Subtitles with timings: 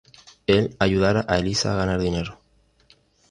[0.47, 2.39] El ayudara a Eliza a ganar dinero.